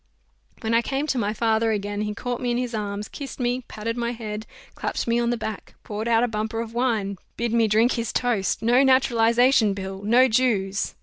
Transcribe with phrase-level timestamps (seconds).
[0.61, 3.65] When I came to my father again, he caught me in his arms, kissed me,
[3.67, 7.53] patted my head, clapped me on the back, poured out a bumper of wine, bid
[7.53, 10.01] me drink his toast, "No Naturalization Bill!
[10.01, 10.95] No Jews!"